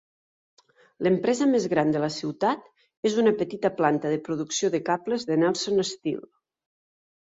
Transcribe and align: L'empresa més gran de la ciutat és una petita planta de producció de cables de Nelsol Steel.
L'empresa 1.07 1.47
més 1.49 1.67
gran 1.75 1.93
de 1.97 2.01
la 2.05 2.09
ciutat 2.17 2.65
és 3.11 3.19
una 3.27 3.37
petita 3.45 3.73
planta 3.79 4.17
de 4.17 4.21
producció 4.27 4.75
de 4.81 4.85
cables 4.93 5.31
de 5.33 5.43
Nelsol 5.47 5.91
Steel. 5.97 6.31